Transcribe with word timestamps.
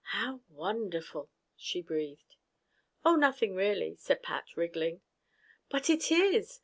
"How 0.19 0.41
wonderful!" 0.49 1.29
she 1.55 1.83
breathed. 1.83 2.35
"Oh, 3.05 3.15
nothing, 3.15 3.53
really," 3.53 3.93
said 3.97 4.23
Pat, 4.23 4.57
wriggling. 4.57 5.01
"But 5.69 5.91
it 5.91 6.09
is! 6.11 6.59